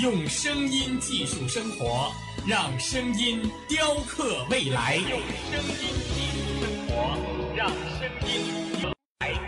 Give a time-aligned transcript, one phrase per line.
[0.00, 2.12] 用声音技术生活。
[2.44, 5.76] 让声音雕刻未来，用声音
[6.12, 7.16] 技术生活，
[7.54, 8.30] 让声音
[8.74, 9.40] 未来。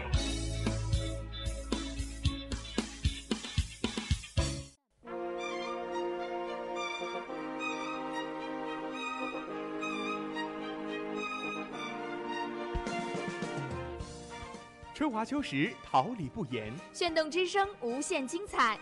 [14.94, 16.72] 春华秋实，桃李不言。
[16.92, 18.78] 炫动之声，无限精彩。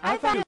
[0.00, 0.47] FM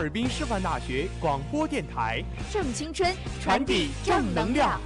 [0.00, 4.80] 尔滨师范大学广播电台正青春，传递正能量。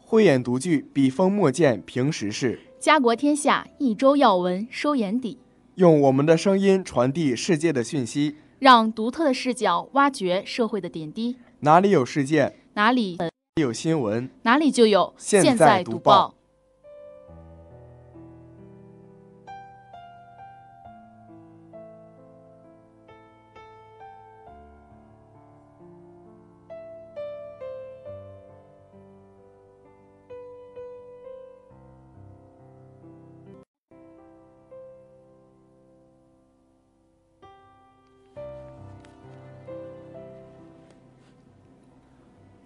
[0.00, 5.38] 慧眼独具，笔锋墨见平时事，家国天下，一周要闻收眼底，
[5.74, 8.36] 用我们的声音传递世界的讯息。
[8.60, 11.36] 让独特的视角挖掘社会的点滴。
[11.60, 13.18] 哪里有事件，哪里
[13.56, 16.34] 有新闻，哪里就有现在读读报。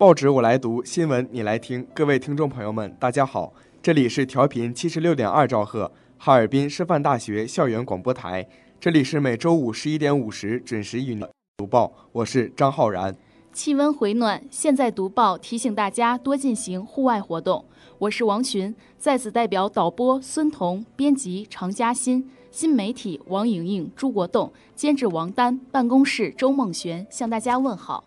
[0.02, 1.86] 报纸我来读，新闻你来听。
[1.94, 8.44] 各位听众朋友们，大家好，这里是调频七十六点二兆赫，哈尔滨师范大学校园广播台，
[8.80, 11.24] 这里是每周五十一点五十准时与你
[11.58, 13.14] 读报，我是张浩然。
[13.52, 17.64] 气温回暖，现在读报提醒大家多进行户外活动。
[17.98, 28.02] 我是王群，在此代表导播孙彤、编辑常嘉欣、新媒体王莹莹、朱国栋、监制王丹、办公室周梦璇向大家问好。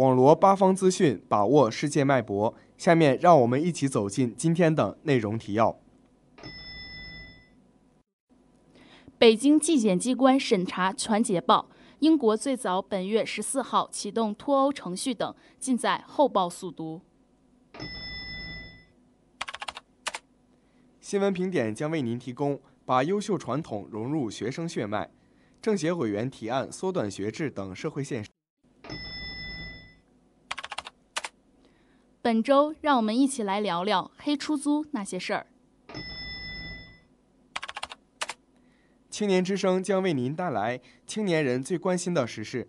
[0.00, 2.54] 网罗八方资讯，把握世界脉搏。
[2.78, 5.78] 下面让我们一起走进今天的内容提要。
[9.18, 11.68] 北京纪检机关审查全捷报，
[11.98, 17.02] 英国最早本月十四号启动脱欧程序等，尽在后报速读。
[21.02, 25.10] 新闻评点将为您提供把优秀传统融入学生血脉，
[25.60, 28.30] 政协委员提案缩短学制等社会现实。
[32.22, 35.46] 本周，让我们一起来聊聊黑出租那些事儿。
[39.08, 42.68] 青年之声将为您带来青年人最关心的时事。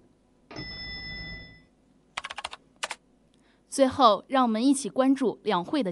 [3.70, 5.92] 最后，让我们一起关注两会的。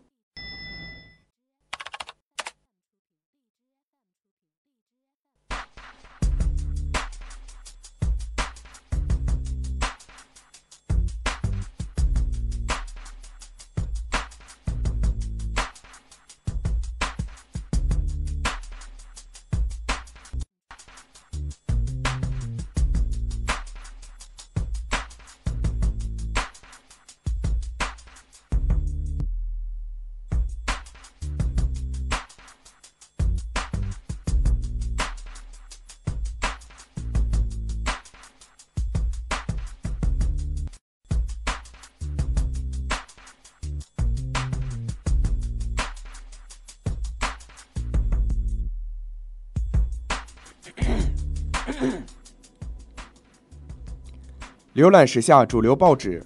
[54.79, 56.23] 浏览时下主流报纸，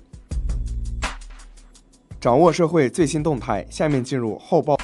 [2.22, 3.66] 掌握社会最新动态。
[3.68, 4.78] 下面进入后报。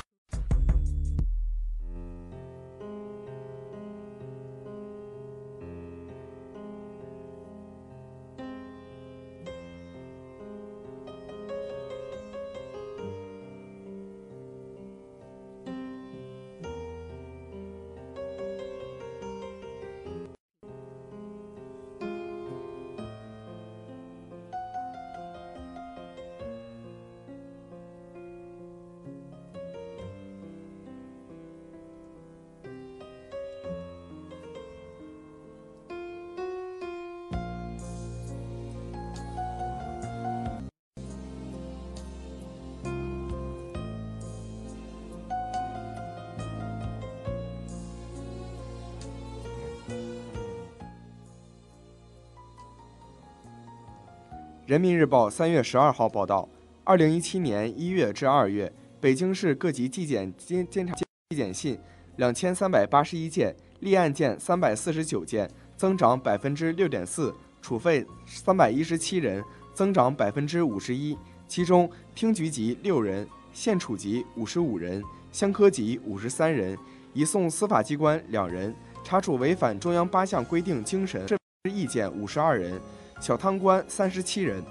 [54.69, 56.47] 人民日报三月十二号报道，
[56.83, 58.71] 二零一七年一月至二月，
[59.01, 61.75] 北京市各级纪检监监察纪检信
[62.17, 67.33] 两千三百八十一件，立案件三百四十九件，增长百分之六点四；
[67.63, 69.43] 处分三百一十七人，
[69.73, 71.17] 增长百分之五十一。
[71.47, 76.77] 其中，厅局级六人，县处级五十五人，乡科级五十三人，
[77.13, 81.25] 移送司法机关两人，查处违反中央八项规定精神
[81.73, 82.79] 意见五十二人。
[83.19, 84.63] 小贪官三十七人。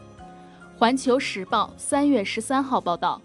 [0.76, 3.20] 环球时报三月十三号报道，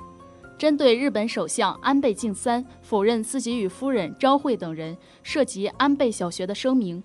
[0.57, 7.01] 针对日本首相安倍晋三否认自己与夫人昭惠等人涉及安倍小学的声明，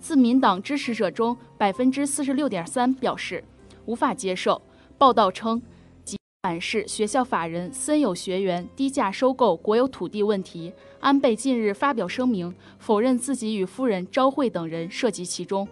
[0.00, 3.42] 自民党支持者中百分之四十六点三表示
[3.86, 4.60] 无法接受。
[4.98, 5.62] 报道称，
[6.04, 15.66] 即反是学校法人森友学园低价收购国有土地问题，安倍近日发表声明，否认自己与夫人昭惠等人涉及其中。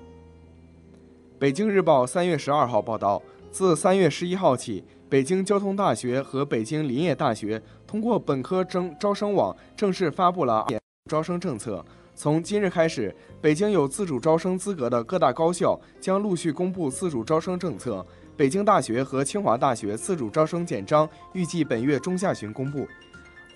[1.42, 10.64] 北京日报三月十二号报道，自三月十一号起，北京交通大学和北京林业大学通过本科征招生网正式发布了
[11.10, 11.84] 招生政策。
[12.14, 18.06] 从今日开始，北京有自主招生资格的各大高校将陆续公布自主招生政策。
[18.36, 22.86] 北京大学和清华大学自主招生简章预计本月中下旬公布。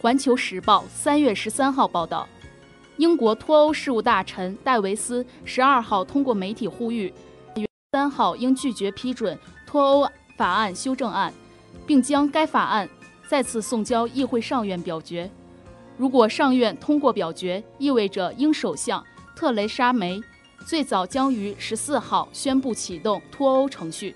[0.00, 2.29] 环球时报三月十三号报道，
[2.97, 7.15] 英国脱欧事务大臣戴维斯十二号通过媒体呼吁。
[7.93, 11.33] 三号应拒绝批准脱欧法案修正案，
[11.87, 12.88] 并将该法案
[13.29, 15.31] 再次送交议会上院表决。
[15.97, 19.03] 如果上院通过表决，意味着英首相
[19.37, 20.21] 特蕾莎梅
[20.67, 24.15] 最早将于十四号宣布启动脱欧程序。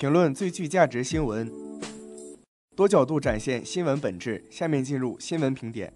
[0.00, 1.52] 评论最具价值新闻，
[2.74, 4.42] 多角度展现新闻本质。
[4.48, 5.92] 下面进入新闻评点。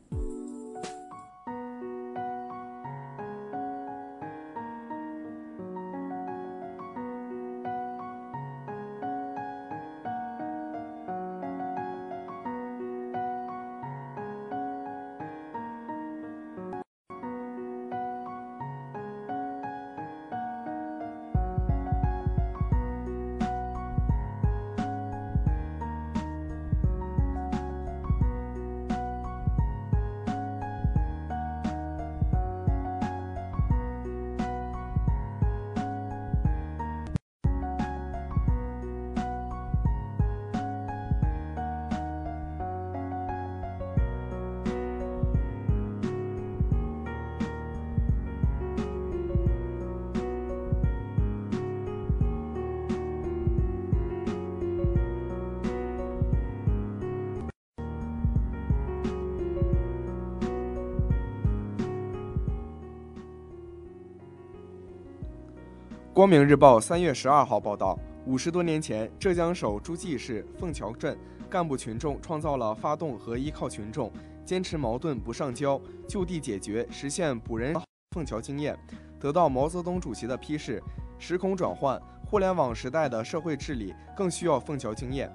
[66.14, 71.18] 光明日报三月十二号报道，五十多年前，浙江省诸暨市凤桥镇
[71.50, 74.12] 干部群众创造了发动和依靠群众、
[74.44, 77.74] 坚持矛盾不上交、就地解决、实现补人
[78.12, 78.78] 凤桥经验，
[79.18, 80.80] 得到毛泽东主席的批示。
[81.18, 85.28] 时空转换，互联网时代的社会治理更需要凤桥经验。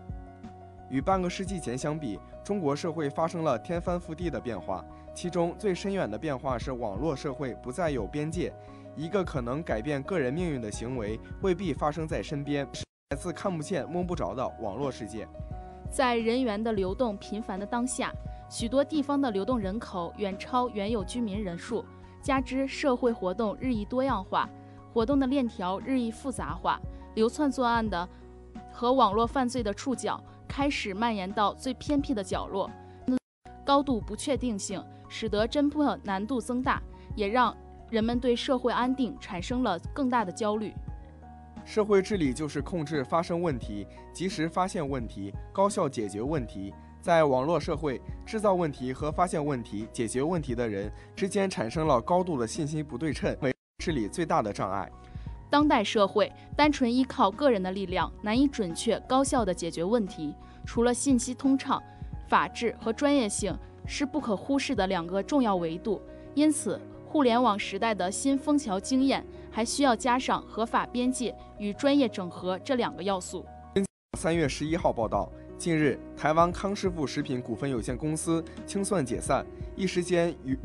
[0.89, 8.53] 与半个世纪前相比，中国社会发生了天翻覆地的变化，其中最深远的变化是网络社会不再有边界。
[8.99, 12.67] 一个可能改变个人命运的行为，未必发生在身边，
[13.11, 15.25] 来自看不见、摸不着的网络世界。
[15.89, 18.11] 在人员的流动频繁的当下，
[18.49, 21.85] 许多地方的流动人口远超原有居民人数，
[22.21, 24.49] 加之社会活动日益多样化，
[24.93, 26.77] 活动的链条日益复杂化，
[27.15, 28.05] 流窜作案的
[28.69, 32.69] 和网络犯罪的触角开始蔓延到最偏僻的角落，
[33.65, 36.83] 高度不确定性使得侦破难度增大，
[37.15, 37.55] 也让。
[37.89, 40.73] 人们对社会安定产生了更大的焦虑。
[41.65, 46.73] 社会治理就是控制发生问题，及时发现问题，高效解决问题。
[47.01, 54.89] 在网络社会，制造问题和发现问题、解决问题的人之间产生了高度的信息不对称，为治理最大的障碍。
[55.49, 60.33] 当代社会单纯依靠个人的力量，难以准确高效地解决问题。
[60.65, 61.81] 除了信息通畅，
[62.27, 63.55] 法治和专业性
[63.85, 66.01] 是不可忽视的两个重要维度。
[66.33, 66.79] 因此。
[67.11, 73.43] 互联网时代的新枫桥经验，还需要加上合法边界与专业整合这两个要素。
[74.19, 79.43] 三月十一号报道，近日台湾康师傅食品股份有限公司清算解散，
[79.75, 80.55] 一时间与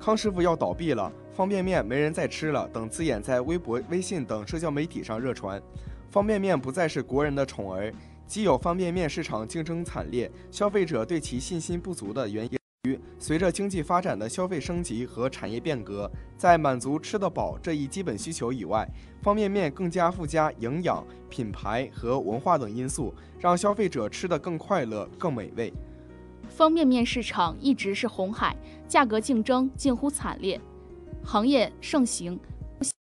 [0.00, 5.62] 康师傅要倒闭了，方便面没人再吃了等字眼在微博、微信等社交媒体上热传。
[6.10, 7.94] 方便面不再是国人的宠儿，
[8.26, 12.58] 既有方便面市场竞争惨烈，消费者对其信心不足的原因。
[13.18, 18.86] 随着经济发展的消费升级和产业变革，在满足吃得饱这一基本需求以外，
[19.22, 25.72] 方便面更加附加营养、品牌和文化等因素，让消费者吃得更快乐、更美味。
[26.48, 28.54] 方便面市场一直是红海，
[28.86, 30.60] 价格竞争近乎惨烈，
[31.24, 32.38] 行业盛行，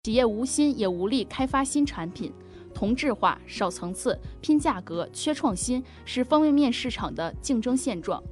[0.05, 2.33] 企业无心也无力开发新产品，
[2.75, 8.23] 同质化、少层次、拼价格、缺创新，是方便面市场的竞争现状。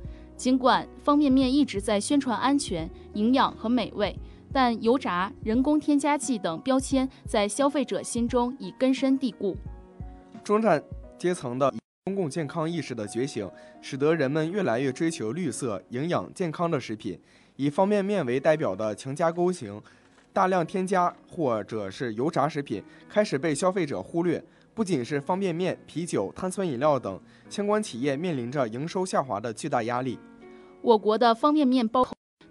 [0.40, 4.18] 尽管方便面一直在宣传安全、营养和美味，
[4.50, 9.54] 但油炸、人工添加剂等标签在消费者心中已根深蒂固。
[10.42, 10.82] 中产
[11.18, 11.70] 阶层的
[12.04, 13.46] 公共健康意识的觉醒，
[13.82, 17.20] 使得人们越来越追求绿色、营养、健康的食品。
[17.56, 19.78] 以方便面为代表的强加工型、
[20.32, 24.42] 大量添加或者是油炸食品开始被消费者忽略。
[24.72, 27.20] 不仅是方便面、啤酒、碳酸饮料等
[27.50, 30.18] 相关企业面临着营收下滑的巨大压力。
[30.82, 32.06] 我国的方便面包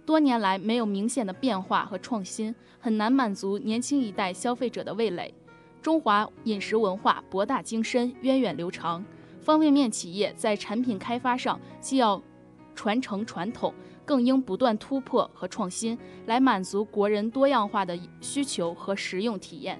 [0.05, 5.33] 多年来没有明显的变化和创新，很难满足年轻一代消费者的味蕾。
[5.81, 9.03] 中华饮食文化博大精深、源远流长，
[9.41, 12.21] 方便面企业在产品开发上既要
[12.75, 13.73] 传承传统，
[14.05, 19.79] 更应不断突破和创新，来满足国人多样化的需求和食用体验。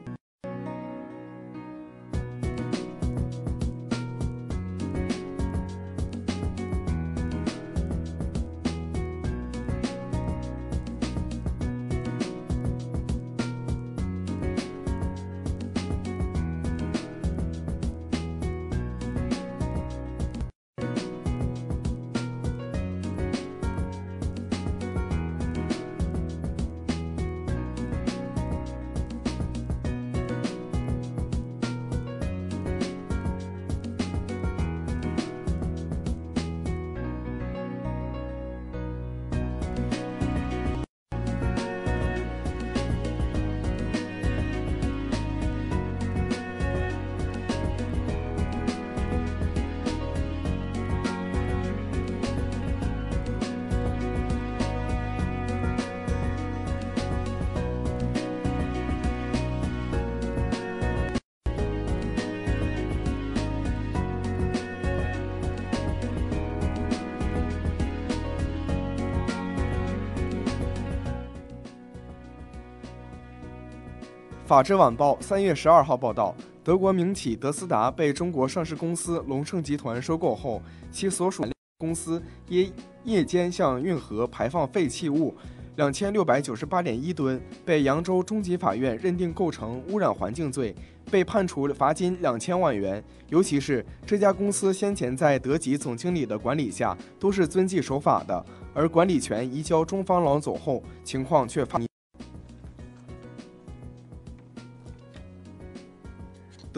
[74.49, 80.59] 法制晚报三月十二号报道，德国名企德斯达被中国上市公司龙盛集团收购后，
[80.91, 81.45] 其所属
[81.77, 85.35] 公司因夜间向运河排放废弃物
[85.75, 90.73] 两千六百九十八点一吨，被扬州中级法院认定构成污染环境罪，
[91.11, 93.03] 被判处罚金两千万元。
[93.27, 101.79] 尤其是这家公司先前在德籍总经理的管理下都是遵纪守法的，而管理权移交中方老总后，情况却发。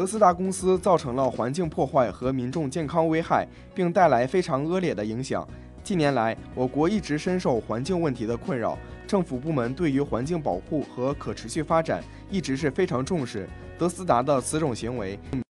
[0.01, 5.47] 德斯达公司造成了环境破坏和民众健康危害，并带来非常恶劣的影响。
[5.83, 13.47] 近年来，我国一直深受环境问题的困扰，政府部门对于环境保护和可持续发展一直是非常重视。
[13.77, 15.19] 德斯达的此种行为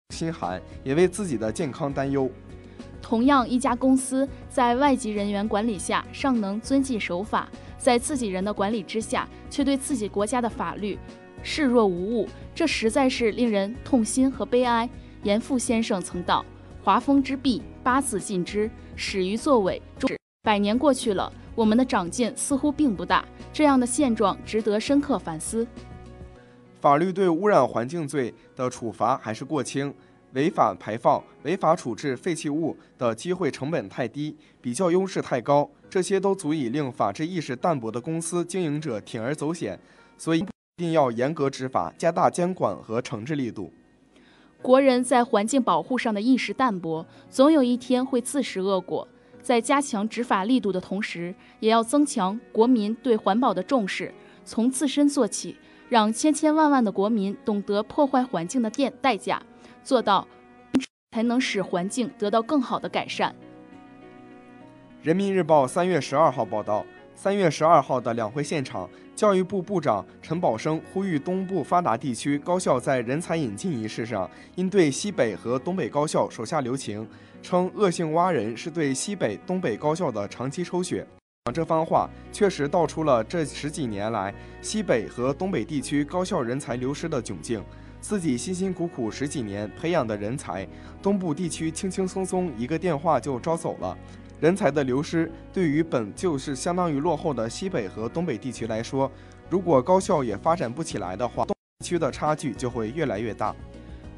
[0.10, 2.27] 心寒，也为自己的健康担忧。
[3.00, 10.98] 同样，一家公司在外籍人员管理下尚能遵纪守法，在自己人的管理之下，却对自己国家的法律
[11.43, 14.89] 视若无物，这实在是令人痛心和悲哀。
[15.24, 16.45] 严复先生曾道
[16.83, 19.81] ：“华风之弊，八字尽之，始于作伪。”
[20.43, 25.67] 百年过去了，我们的长进似乎并不大，这样的现状值得深刻反思。
[26.79, 29.93] 法律对污染环境罪的处罚还是过轻，
[30.33, 39.80] 违法排放、违法处置废弃物的机会成本太低，比较优势太高，这些都足以令法治意识淡薄的公司经营者铤而走险。
[40.17, 40.43] 所以，
[40.82, 43.72] 定要严格执法，加大监管和惩治力度。
[44.62, 49.08] 国人在环境保护上的意识淡薄，总有一天会自食恶果。
[49.41, 54.13] 在加强执法力度的同时，也要增强国民对环保的重视，
[54.44, 55.56] 从自身做起。
[55.89, 59.44] 让千千万万的国民懂得破坏环境的电代价，
[59.84, 60.26] 做到，
[61.12, 63.36] 才能使环境得到更好的改善。
[65.02, 66.86] 人民日报三月十二号报道，
[67.23, 77.07] 三月十二号的两会现场，教育部部长陈宝生呼吁东部发达地区高校在人才引进仪式上，应对西北和东北高校手下留情，
[77.43, 81.05] 称恶性挖人是对西北、东北高校的长期抽血。
[81.53, 87.63] 这番话，确实道出了这十几年来西北和东北地区高校人才流失的窘境。
[87.99, 90.67] 自己辛辛苦苦十几年培养的人才，
[91.03, 93.95] 东部地区轻轻松松一个电话就招走了。
[94.41, 99.10] 人才的流失，对于本就是相当于落后的西北和东北地区来说，
[99.51, 103.56] 如果高校也发展不起来的话，东区的差距就会越来越大。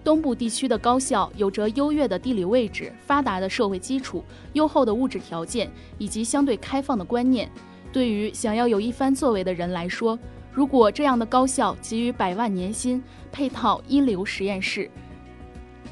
[0.02, 7.52] 东部地区的高校有着优越的地理位置、发达的社会基础、优厚的物质条件以及相对开放的观念。
[7.92, 10.18] 对于想要有一番作为的人来说，
[10.54, 14.90] 如果这样的高校给予百万年薪、配套一流实验室、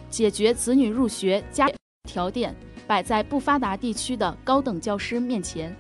[0.10, 1.70] 解决子女入学家
[2.04, 2.56] 条件
[2.91, 5.73] 摆在不发达地区的高等教师面前，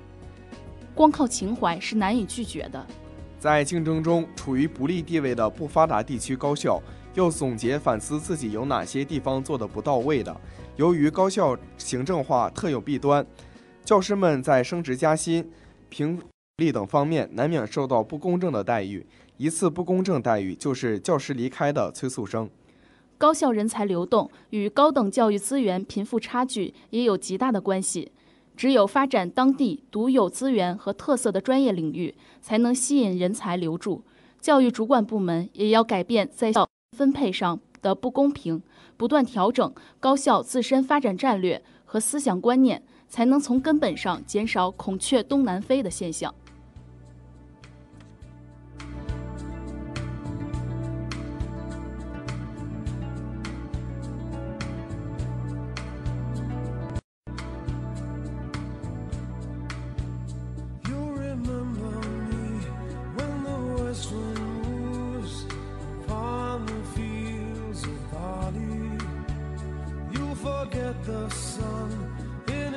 [0.95, 2.87] 光靠情怀是难以拒绝的。
[3.37, 6.81] 在竞争中处于不利地位的不发达地区高校。
[7.13, 10.33] 要总结反思自己有哪些地方做的不到位的。
[10.77, 13.27] 由于高校行政化特有弊端，
[13.83, 15.51] 教师们在升职加薪、
[15.89, 16.17] 评
[16.55, 19.05] 例等方面难免受到不公正的待遇。
[19.35, 22.49] 一次不公正待遇就是教师离开的催促声。
[23.21, 28.11] 高校人才流动与高等教育资源贫富差距也有极大的关系。
[28.57, 34.01] 只有发展当地独有资源和特色的专业领域，才能吸引人才留住。
[34.39, 36.67] 教育主管部门也要改变在校。
[36.97, 38.61] 分配上的不公平，
[38.97, 46.33] 不断调整高校自身发展战略和思想观念，才能从根本上减少“孔雀东南飞”的现象。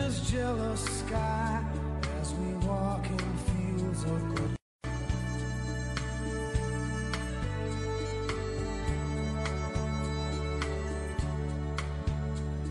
[0.04, 1.64] this jealous sky
[2.20, 4.56] as we walk in fields of gold.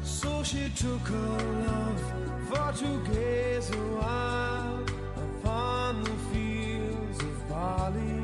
[0.04, 1.38] So she took her
[1.70, 2.02] love
[2.50, 4.84] for to gaze a while
[5.26, 8.20] upon the fields of barley.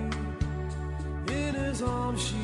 [1.30, 2.44] In his arms she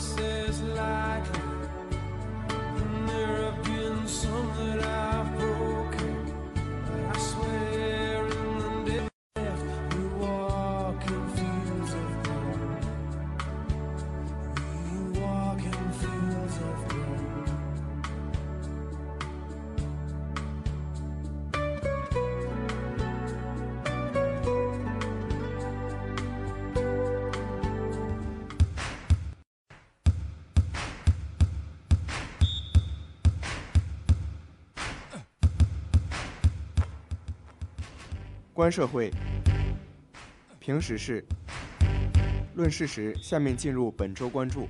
[0.00, 1.09] horses life.
[38.60, 39.10] 观社会，
[40.58, 41.24] 评时事，
[42.56, 43.16] 论事实。
[43.16, 44.68] 下面进入本周关注。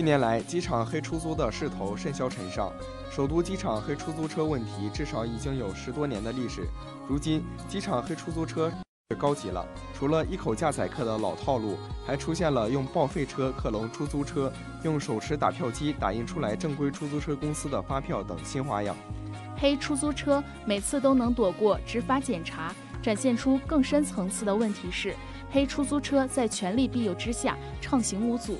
[0.00, 2.72] 近年来，机场黑出租的势头甚嚣尘上。
[3.10, 6.62] 首都机场黑出租车问题至少已经有十多年的历史。
[7.06, 8.72] 如今，机场黑出租车
[9.18, 14.50] 高级了，除了一口价宰客的老套路，还出现了用报废车克隆出租车、
[14.84, 18.96] 用手持打票机打印出来正规出租车公司的发票等新花样。
[19.58, 25.14] 黑出租车每次都能躲过执法检查，展现出更深层次的问题是：
[25.50, 28.58] 黑出租车在权力庇佑之下畅行无阻。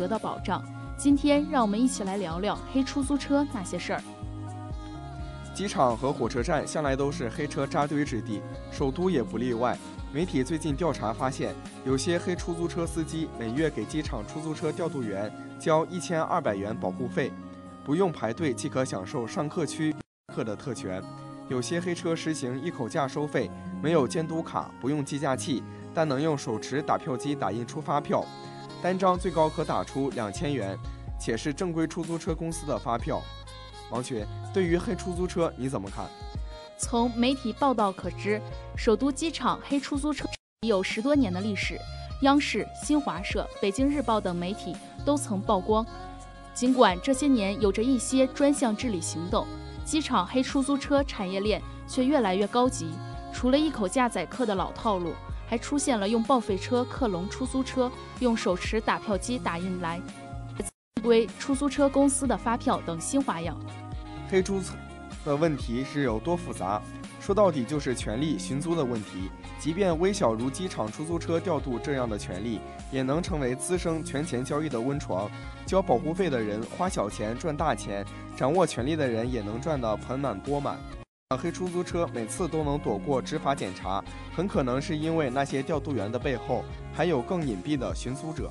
[0.00, 0.64] 得到保障。
[0.96, 4.02] 今天，让我们一起来聊聊黑出租车那些事儿。
[5.52, 8.40] 机场和火车站向来都是黑车扎堆之地，
[8.72, 9.76] 首都也不例外。
[10.10, 17.30] 媒体最近调查发现，有些黑出租车司机每月给机场出租车调度员交一千二百元保护费，
[17.84, 19.94] 不用排队即可享受上客区
[20.34, 21.02] 客的特权。
[21.48, 23.50] 有些黑车实行一口价收费，
[23.82, 28.24] 没有监督卡，不用计价器，但能用手持打票机打印出发票。
[28.82, 30.76] 单张最高可打出两千元，
[31.18, 33.20] 且是正规出租车公司的发票。
[33.90, 36.06] 王群，对于黑出租车你怎么看？
[36.78, 38.40] 从媒体报道可知，
[38.76, 40.26] 首都机场黑出租车
[40.62, 41.78] 已有十多年的历史，
[42.22, 45.84] 央视、新华社、北京日报等媒体都曾曝光。
[46.54, 49.46] 尽管这些年有着一些专项治理行动，
[49.84, 52.90] 机场黑出租车产业链却越来越高级。
[53.32, 55.12] 除了一口价宰客的老套路。
[55.50, 60.00] 还出现了用报废车克隆出租车、用手持打票机打印来
[61.02, 63.58] 归出租车公司的发票等新花样。
[64.30, 64.74] 黑出租
[65.24, 66.80] 的问题是有多复杂？
[67.20, 69.28] 说到底就是权力寻租的问题。
[69.58, 72.60] 即便微小如机场出租车调度这样的权利，
[72.92, 75.28] 也能成为滋生权钱交易的温床。
[75.66, 80.78] 交保护费的人花小钱赚大钱，掌握权力的人也能赚得盆满钵满。
[81.36, 84.02] 黑出租车每次都能躲过执法检查，
[84.34, 88.50] 很可能是因为那些调度员的背后还有更隐蔽的寻租者。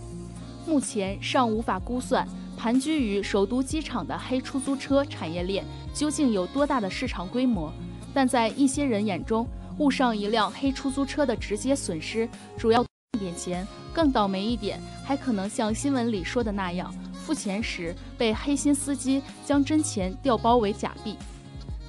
[0.66, 2.26] 目前尚无法估算
[2.58, 7.70] 盘踞于首都机场的黑出租车产业链究竟有多大的市场规模，
[8.14, 9.46] 但在一些人眼中，
[9.80, 12.82] 误上一辆黑出租车的直接损失主要
[13.20, 21.18] 点钱，更倒霉一点，还可能像新闻里说的那样，付钱时被黑心司机将真钱调包为假币。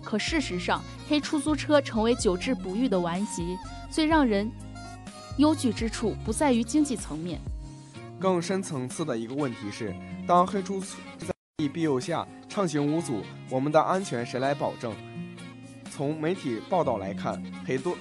[0.02, 3.56] 可事实上，黑出租车成为久治不愈的顽疾。
[3.90, 4.50] 最让人
[5.38, 7.40] 忧惧之处不在于经济层面，
[8.18, 9.94] 更深层次的一个问题是：
[10.26, 11.26] 当黑出租在
[11.58, 14.94] 利庇佑下畅行无阻，我们的安全谁来保证？
[15.90, 17.96] 从媒体报道来看，很多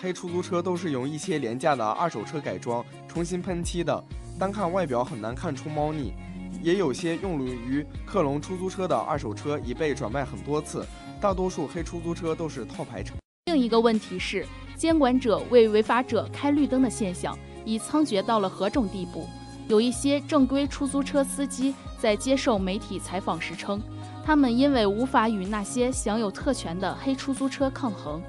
[0.00, 4.02] 黑出租车都是用一些廉价的二手车改装、重新喷漆的，
[4.38, 6.14] 单看外表很难看出猫腻。
[6.62, 10.86] 也有些用于克隆出租车的二手车已被转卖很多次。
[11.24, 13.14] 大多数黑出租车都是套牌车。
[13.46, 17.34] 另一个问题是，监管者为违法者开绿灯的现象
[17.64, 19.26] 已猖獗到了何种地步？
[19.66, 23.80] 有一些正规出租车司机在接受媒体采访时称，
[24.22, 28.20] 他们因为无法与那些享有特权的黑出租车抗衡，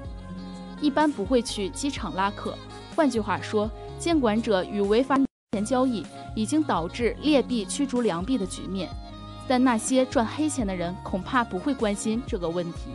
[0.80, 2.56] 一般不会去机场拉客。
[2.94, 5.18] 换句话说，监管者与违法
[5.52, 6.02] 钱交易
[6.34, 8.88] 已经导致劣币驱逐良币的局面。
[9.48, 12.90] 但那些赚黑钱的人恐怕不会关心这个问题。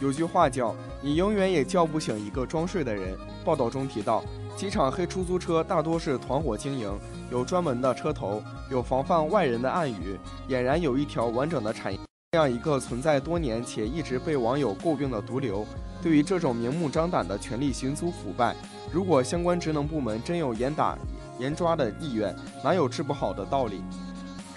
[0.00, 3.16] 有句话叫“你永远也叫不醒一个装睡的人”。
[3.44, 4.24] 报道中提到，
[4.56, 6.90] 机场黑出租车大多是团伙经营，
[7.30, 11.98] 有专门的车头，有防范外人的暗语，俨然有一条完整的产业
[12.32, 15.64] 这样一个存在多年且一直被网友诟病的毒瘤，
[16.02, 18.56] 对于这种明目张胆的权力寻租腐败，
[18.90, 20.96] 如果相关职能部门真有严打
[21.38, 23.84] 严抓的意愿，哪有治不好的道理？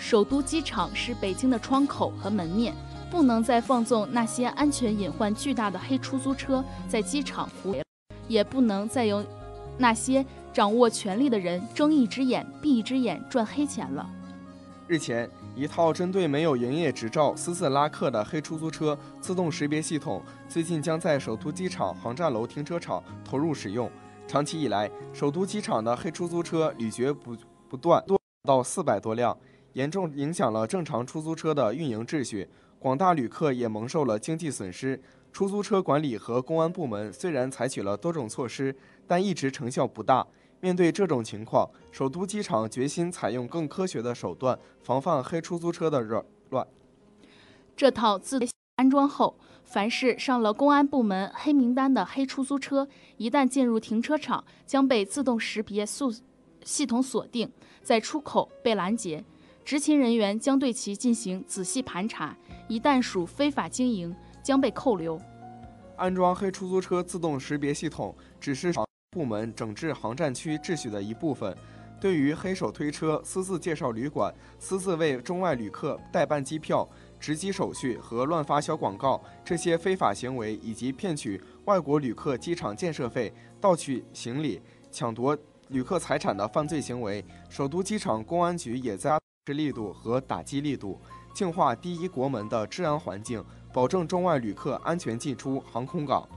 [0.08, 2.76] 首都机场是北京的窗口和门面，
[3.10, 7.84] 不能再放纵那些安全隐患巨大的黑出租车在机场胡为，
[8.28, 9.26] 也不能再由
[9.80, 14.08] 那些掌握权力的人睁一只眼闭一只眼赚黑钱了。
[14.88, 23.90] 日前，一套针对没有营业执照私自拉客的黑出租车自动识别系统，最近将在首都机场航站楼停车场投入使用。
[24.28, 27.36] 长期以来，首都机场的黑出租车屡绝不
[27.68, 29.36] 不断，多到四百多辆，
[29.76, 32.48] 严重影响了正常出租车的运营秩序，
[32.80, 35.00] 广大旅客也蒙受了经济损失。
[35.34, 38.74] 出租车管理和公安部门虽然采取了多种措施，
[39.06, 40.26] 但一直成效不大。
[40.62, 46.66] 面对这种情况，首都机场决心采用更科学的手段，防范黑出租车的扰乱。
[47.76, 48.40] 这套自
[48.78, 56.14] 安装后，凡是上了公安部门黑名单的黑出租车，一旦进入停车场，将被自动识别速
[56.64, 57.52] 系统锁定，
[57.84, 59.24] 在出口被拦截，
[59.66, 65.20] 执勤人员将对其进行仔细盘查，一旦属非法经营，将被扣留。
[65.96, 68.72] 安装黑出租车自动识别系统只是
[69.10, 71.58] 部门整治航站区秩序的一部分。
[72.00, 76.88] 对于黑手推车、私自介绍旅馆、私自为中外旅客代办机票、
[77.20, 85.36] 值机手续和乱发小广告这些非法行为，以及骗取外国旅客机场建设费、盗取行李、抢夺
[85.70, 89.18] 旅客财产的犯罪行为，首都机场公安局也在
[89.54, 91.00] 力度和打击力度，
[91.34, 96.28] 净化第一国门的治安环境，保证中外旅客安全进出航空港。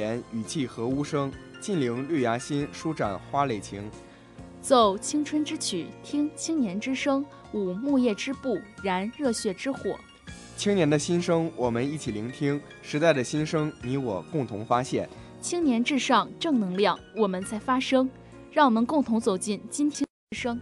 [0.00, 3.88] 言语气和无声，近邻绿芽心，舒展花蕾情。
[4.62, 9.94] 奏青春之曲，听青年之声，舞木叶之步，燃热血之火。
[10.56, 15.08] 青年的心声，我们一起聆听；时代的心声，你我共同发现。
[15.40, 18.08] 青年至上，正能量，我们在发声。
[18.52, 20.58] 让我们共同走进今天之声。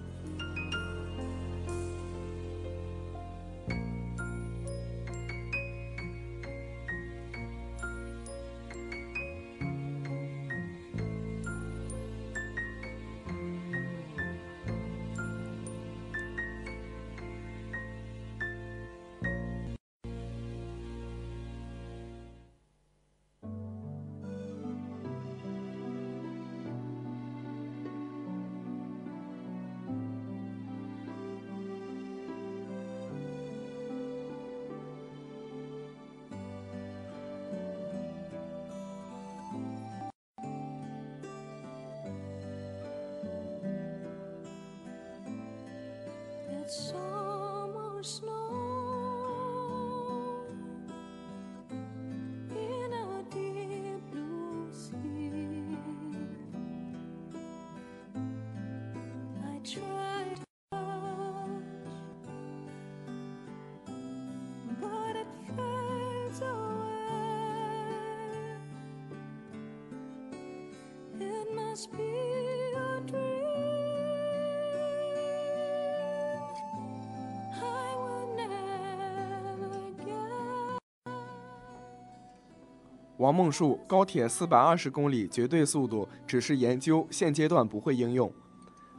[83.17, 88.33] 王梦恕，高铁四百二十公里绝对速度只是研究，现阶段不会应用。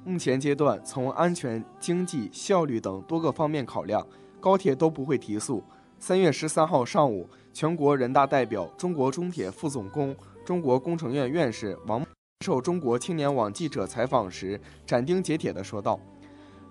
[0.04, 4.06] 目前阶段，从安全、经济、效率等多个方面考量，
[4.40, 5.64] 高铁都不会提速。
[5.98, 10.16] 三月十三号上午，全国人大代表、中国中铁副总工、
[10.46, 12.06] 中国工程院院士王
[12.50, 16.00] 受中国青年网记者采访时，斩钉截铁地说道。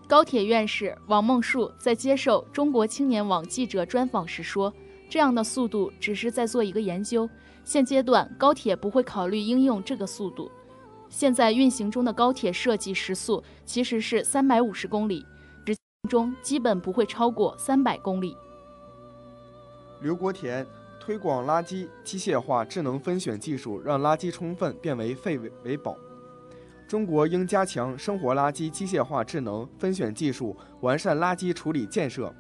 [0.09, 4.75] 高铁院士王梦恕在接受中国青年网记者专访时说
[5.09, 7.31] ：“这样的速度只是在做一个研究，
[7.63, 10.51] 现阶段高铁不会考虑应用这个速度。
[11.09, 15.25] 现在运行中的高铁设计时速其实是三百五十公里，
[15.65, 18.37] 执行中基本不会超过三百公里。”
[20.03, 20.67] 刘国田
[21.09, 25.97] 推广垃圾机械化智能分选技术，让垃圾充分变为废为为宝。
[26.87, 32.31] 中国应加强生活垃圾机械化智能分选技术，完善垃圾处理建设，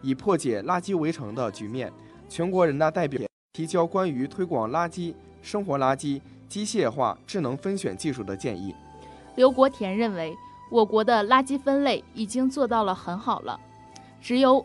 [0.00, 1.92] 以破解垃圾围城的局面。
[2.26, 8.74] 全国人大代表提交关于推广垃圾生活垃圾机械化智能分选技术的建议。
[9.36, 10.34] 刘国田认为，
[10.70, 13.60] 我国的垃圾分类已经做到了很好了，
[14.18, 14.64] 只有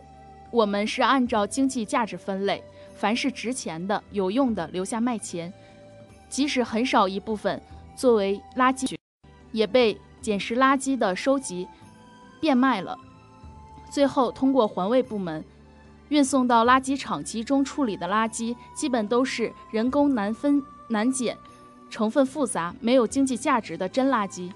[0.49, 2.63] 我们是按照经济价值分类，
[2.99, 5.51] 凡是值钱的、有用的留下卖钱，
[6.27, 7.61] 即使很少一部分
[7.95, 8.95] 作为垃圾。
[9.51, 11.67] 也被捡拾垃圾的收集
[12.39, 12.95] 变卖了，
[13.89, 15.43] 最后通过环卫部门
[16.09, 21.35] 运送到垃圾场集中处理的垃圾，基本都是人工难分难捡、
[21.89, 24.51] 成分复杂、没有经济价值的真垃圾。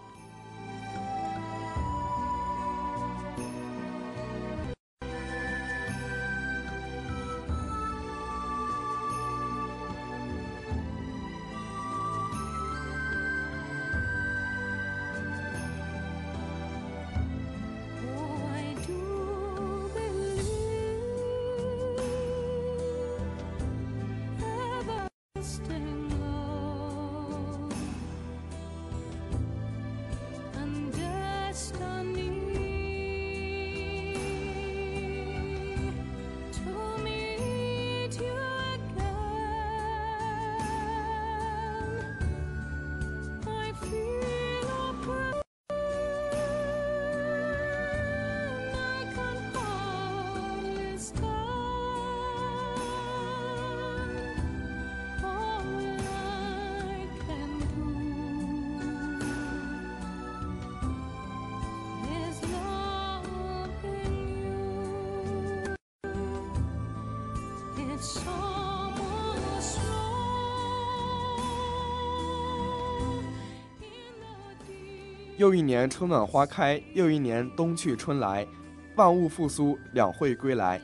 [75.44, 78.48] 又一年春暖花开，又一年冬去春来，
[78.96, 80.80] 万物复苏，两会归来。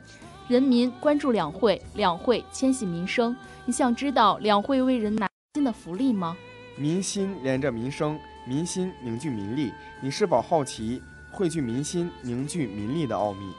[0.48, 3.34] 人民关注两会，两会牵系民生。
[3.64, 6.36] 你想知道两会为人拿新的福利吗？
[6.76, 9.72] 民心连着民生，民心凝聚民力。
[10.02, 11.00] 你是否好奇
[11.32, 13.50] 汇聚民心、凝聚民力的奥秘？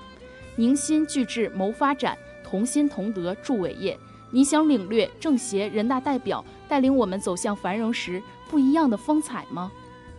[0.56, 3.98] 凝心聚智谋发展，同心同德铸伟业。
[4.30, 9.72] 你想领略政协、人大代表带领我们走向繁荣时不一样的风采吗？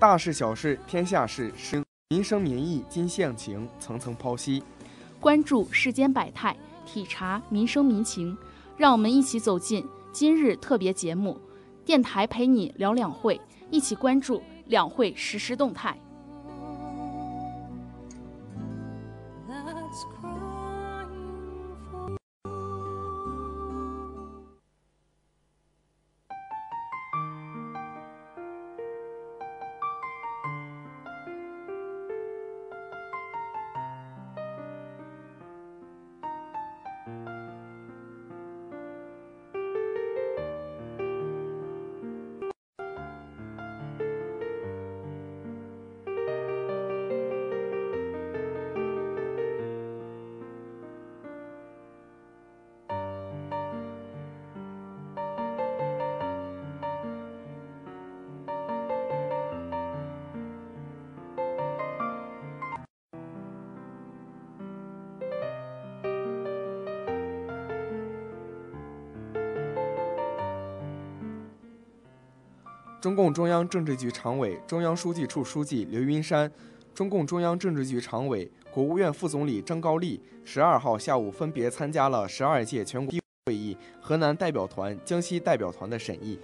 [0.03, 4.61] 大事小事天下事，生民生民意今向情，层层剖析。
[5.21, 8.37] 关注世间百态，体察民生民情，
[8.77, 11.41] 让我们一起走进今日特别节目。
[11.85, 13.41] 电台陪你聊两会，
[13.71, 15.97] 一起关注两会实时动态。
[73.03, 76.49] 中共中央政治局常委、中央书记处书记刘云山，
[76.95, 86.39] 中共中央政治局常委、国务院副总理张高丽十二号下午分别参加了十二届全国会议河南代表团、江西代表团的审议。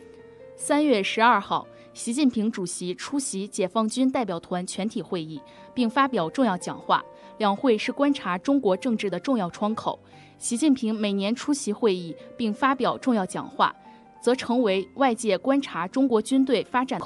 [0.57, 5.41] 三月十二号，习近平主席出席解放军代表团全体会议，
[5.73, 7.01] 并发表重要讲话。
[7.37, 9.97] 两会是观察中国政治的重要窗口。
[10.39, 13.73] 习近平每年出席会议并发表重要讲话。
[14.21, 17.01] 则成为外界观察中国军队发展。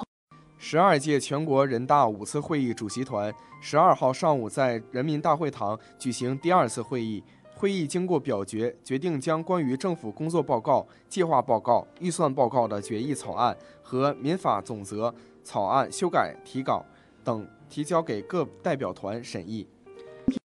[0.58, 7.22] 十二届全国人大五次会议主席团十二号上午在人民大会堂举行第二次会议。
[7.54, 16.84] 会议经过表决，决定将关于政府工作报告、计划报告、预算报告的决议草案和民法总则草案修改提稿
[17.22, 19.64] 等提交给各代表团审议。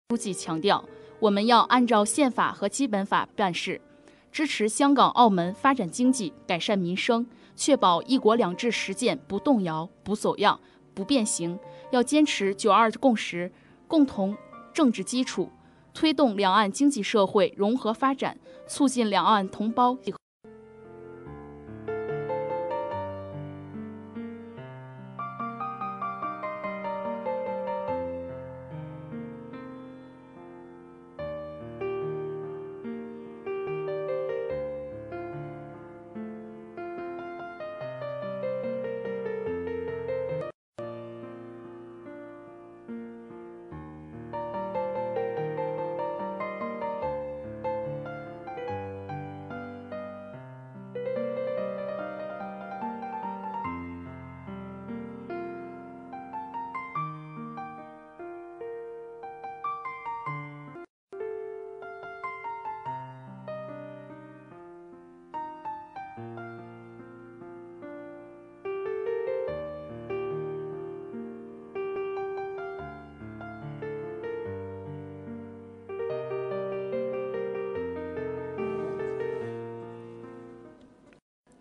[0.10, 0.84] 书记强调，
[1.20, 3.80] 我们要按照宪法和基本法办事，
[4.38, 7.26] 支持香港、澳门发展经济、改善民生，
[7.56, 10.60] 确保“一国两制”实践不动摇、不走样、
[10.94, 11.58] 不变形。
[11.90, 13.52] 要坚持“九二共识”
[13.90, 14.38] 共同
[14.72, 15.50] 政治基础，
[15.92, 19.98] 推动两岸经济社会融合发展，促进两岸同胞。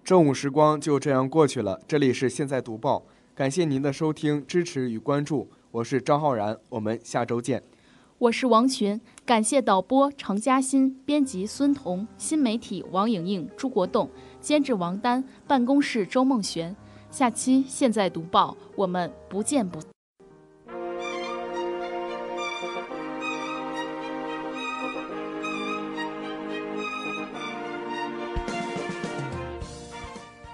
[0.06, 3.02] 正午时光就这样过去了，这里是现在读报，
[3.34, 7.60] 感谢您的收听、支持与关注，我是张浩然，我们下周见。
[8.18, 14.08] 我是王群，感谢导播程嘉欣、编辑孙彤、新媒体王莹莹、朱国栋、
[14.40, 16.76] 监制王丹、办公室周梦璇。
[17.10, 19.80] 下期现在读报，我们不见不。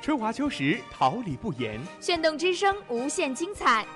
[0.02, 1.80] 春华秋实，桃李不言。
[2.00, 3.86] 炫动之声，无限精彩。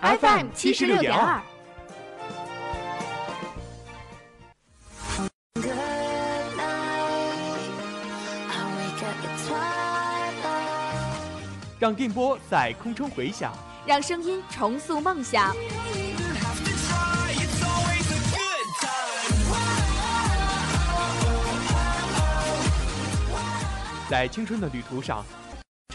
[0.00, 1.42] FM 七十六点二。
[11.80, 13.52] 让电波在空中回响，
[13.84, 15.52] 让声音重塑梦想。
[24.08, 25.22] 在青春的旅途上